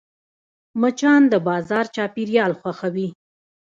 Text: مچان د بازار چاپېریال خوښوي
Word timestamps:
مچان 0.81 1.21
د 1.31 1.33
بازار 1.47 1.85
چاپېریال 1.95 2.51
خوښوي 2.59 3.07